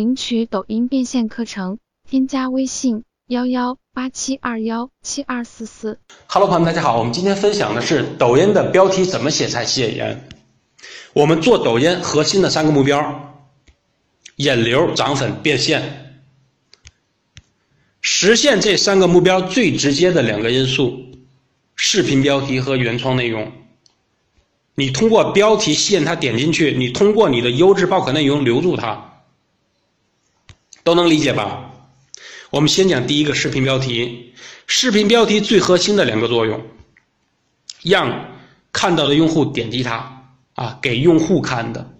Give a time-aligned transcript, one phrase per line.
[0.00, 1.78] 领取抖音变现课程，
[2.08, 5.98] 添加微信幺幺八七二幺七二四四。
[6.26, 10.26] Hello，朋友们，大家好，我们今天分享的是抖音的标题怎么写才吸引人。
[11.12, 13.42] 我们做抖音核心的三个目标：
[14.36, 16.22] 引流、涨粉、变现。
[18.00, 20.98] 实现这三个目标最直接的两个因素：
[21.76, 23.52] 视频标题和原创内容。
[24.76, 29.09] 你通过标题吸引他点进去，你通过你的优质爆款内容留住他，
[30.84, 31.70] 都能理解吧？
[32.50, 34.34] 我们先讲第一个视频标题。
[34.66, 36.60] 视频标题最核心的两个作用，
[37.82, 38.26] 让
[38.72, 40.24] 看到的用户点击它
[40.54, 41.90] 啊，给用户看的。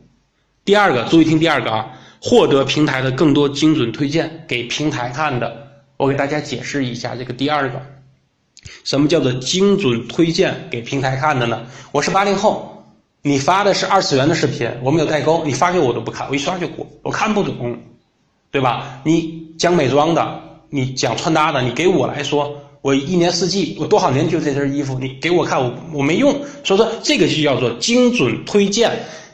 [0.64, 5.84] 第二个，注意听第二个啊，获得平台的更多精准推荐给平台看的。
[5.96, 7.82] 我给大家解释一下这个第二个。
[8.84, 11.66] 什么叫做精准推荐给平台看的呢？
[11.90, 12.86] 我是八零后，
[13.22, 17.78] 你发的是二次元的视频，我没有代沟，你发给我都不看，我一刷就过，我看不懂，
[18.50, 19.00] 对吧？
[19.04, 20.40] 你讲美妆的，
[20.70, 22.52] 你讲穿搭的，你给我来说，
[22.82, 26.32] 我一年四季，我多少年就这身衣服，你给我看，我我没用，
[26.64, 28.90] 所以说这个就叫做精准推荐。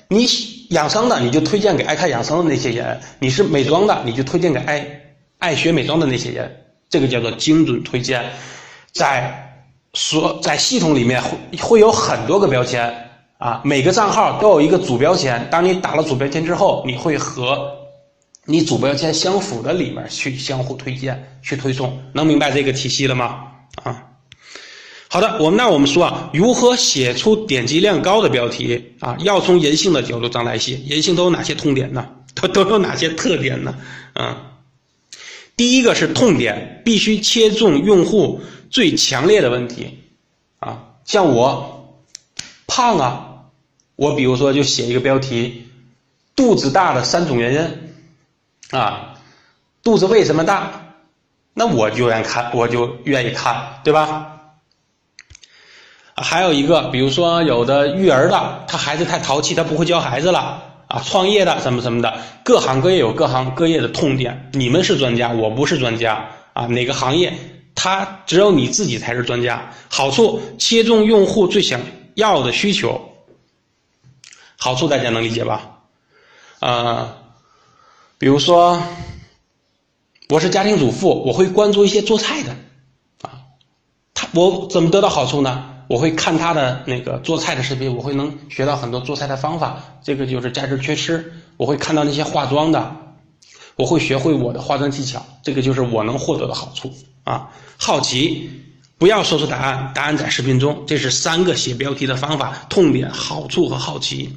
[0.09, 0.27] 你
[0.71, 5.01] 养生的，你就推荐给爱看养生的那些人；你是美妆的，你就推荐给爱
[5.39, 8.25] 爱学美妆的那些人，这个叫做精准推荐。
[8.93, 9.61] 在
[9.95, 12.93] 所，在系统里面会会有很多个标签
[13.39, 15.49] 啊，每个账号都有一个主标签。
[15.51, 17.76] 当你打了主标签之后，你会和
[18.47, 23.49] 你主标签相符的里面去相互推荐、去推送，能明白这个体系了吗？
[23.83, 24.05] 啊，
[25.09, 29.17] 好的，我们那我们说啊，如何写出点击量高的标题啊？
[29.21, 32.09] 要从人性的角度上来写，人性都有哪些痛点呢？
[32.35, 33.75] 都都有哪些特点呢？
[34.15, 34.53] 啊，
[35.57, 38.41] 第一个是痛点，必须切中用户。
[38.69, 40.01] 最强烈的问题，
[40.59, 42.03] 啊，像我
[42.67, 43.45] 胖啊，
[43.95, 45.69] 我比如说就写一个标题，
[46.35, 47.61] 肚子大的三种原因，
[48.70, 49.14] 啊，
[49.83, 50.83] 肚子为什么大？
[51.55, 54.33] 那我就愿看，我就愿意看，对吧？
[56.14, 67.32] 还有一个，比如说有的育儿的，他孩子太淘气，他不会教孩子了，啊，创业的什么什么的，各行各业有各行各业的痛点，你们是专家，我不是专家，啊，哪个行业？
[67.75, 69.71] 他只有你自己才是专家。
[69.91, 71.81] 好处切中用户最想
[72.15, 73.12] 要的需求。
[74.59, 75.81] 好处大家能理解吧？
[76.60, 77.19] 啊，
[78.19, 78.82] 比如说，
[80.31, 82.56] 我是家庭主妇，我会关注一些做菜的，
[83.21, 83.44] 啊，
[84.15, 85.75] 他我怎么得到好处呢？
[85.88, 91.31] 我会看他的那个做菜的视频，我会能学到很多做菜的方法，这个就是价值缺失。
[91.59, 92.97] 我会看到那些化妆的，
[93.76, 96.93] 我会学会我的化妆技巧，这个就是我能获得的好处。
[97.22, 98.50] 啊，好奇，
[98.97, 100.84] 不要说出答案，答案在视频中。
[100.87, 104.34] 这是三个写标题的方法：痛点、好处和好奇。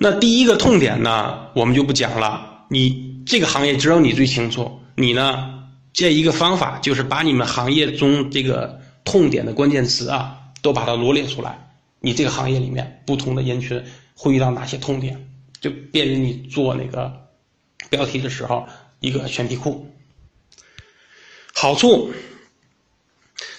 [0.00, 2.64] 那第一个痛点呢，我们就不讲了。
[2.70, 4.80] 你这个行业只有你最清楚。
[4.94, 11.68] 你呢，这一个方法就是把你们行业中这个痛点的关键词啊，都把它罗列出来。
[12.00, 13.82] 你这个行业里面不同的人群
[14.14, 15.28] 会遇到哪些痛点，
[15.60, 17.12] 就便于你做那个
[17.90, 18.68] 标题的时候
[19.00, 19.84] 一个选题库。
[21.52, 22.12] 好处，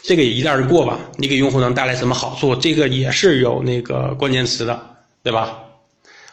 [0.03, 1.00] 这个也一带而过吧。
[1.17, 2.56] 你给用户能带来什么好处？
[2.56, 5.59] 这个也是有那个关键词的，对吧？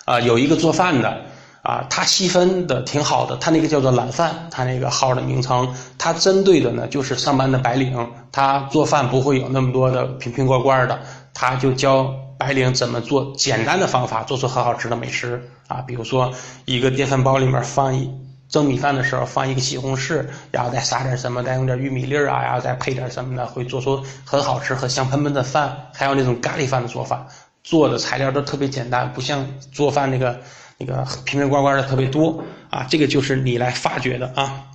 [0.07, 1.25] 啊，有一个做饭的
[1.63, 10.99] 啊，他细分的挺好的，他那个叫做懒饭，他那个号的名称，他针对的呢就是上班的白领，他做饭不会有那么多的瓶瓶罐罐的，
[11.35, 16.33] 他就教白领怎么做简单的方法，做出很好吃的美食啊，比如说
[16.67, 18.11] 一个电饭煲里面放一。
[18.49, 25.77] 蒸米饭的时候放一个西红柿，然后再撒点什么，再用点玉米粒儿啊，然后再配点什么的，会做出很好吃和香喷喷的饭。
[25.93, 27.27] 还有那种咖喱饭的做法，
[27.67, 30.41] 做的材料都特别简单，不像做饭那个
[30.79, 32.87] 那个瓶瓶罐罐的特别多啊。
[32.89, 34.69] 这个就是你来发掘的啊。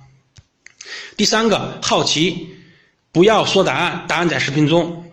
[1.16, 2.48] 第三个，好奇，
[3.10, 5.10] 不要说答案，答案在视频中。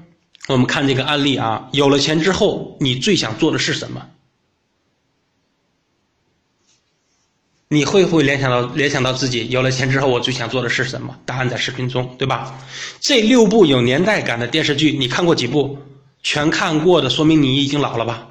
[0.49, 4.05] 我们看这个案例啊，有了钱之后，你最想做的是什么？
[7.69, 11.17] 你会不会联想到联想到自己有了钱之后，我最想做的是什么？
[11.25, 12.59] 答案在视频中，对吧？
[12.99, 15.77] 这六部有年代感的电视剧，你看过几部？
[16.21, 18.27] 全看过的，说明你已经老了吧？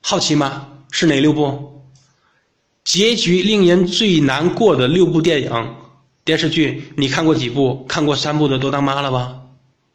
[0.00, 0.68] 好奇吗？
[0.90, 1.82] 是哪六部？
[2.84, 5.74] 结局令人最难过的六部电影、
[6.24, 7.84] 电视剧，你看过几部？
[7.88, 9.40] 看过三部的都当妈了吧？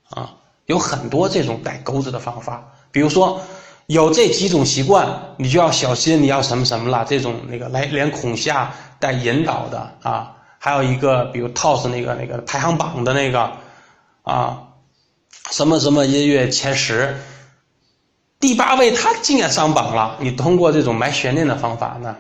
[0.10, 0.36] 啊，
[0.66, 3.42] 有很多这种带钩子的方法，比如说。
[3.88, 7.06] 有这几种习惯，你就要小心，你要什么什么了？
[7.07, 13.52] 这种那个来连恐吓带引导的啊，还有一个比如 TOS 那个那个排行榜的那个
[14.24, 14.65] 啊，
[15.51, 17.15] 什么什么音乐前十，
[18.39, 22.15] 第八位他竟然上榜了，你通过这种埋悬念的方法呢，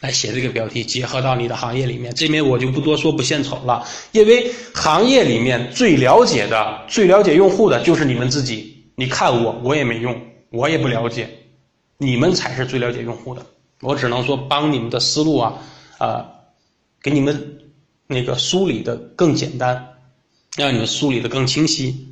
[0.00, 8.84] 来写这个标题，结合到你的行业里面，这边我就不多说，不献丑了，因为行业里面最了解的、最了解用户的就是你们自己。
[8.96, 10.20] 你看我，我也没用，
[10.50, 11.30] 我也不了解，
[11.96, 13.46] 你们才是最了解用户的。
[13.80, 15.54] 我只能说帮你们的思路啊，
[15.98, 16.26] 啊，
[17.00, 17.58] 给你们
[18.06, 19.94] 那个梳理的更简单，
[20.56, 22.08] 让你们梳理的更清晰。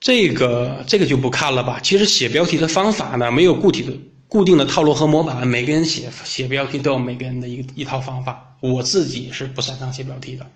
[0.00, 1.80] 这个这个就不看了吧。
[1.82, 3.92] 其实写标题的方法呢，没有固体的
[4.28, 8.56] 固定的套路和模板，每个人写写标题都有每个人的一一套方法。
[8.60, 10.46] 我自己是不擅长写标题的。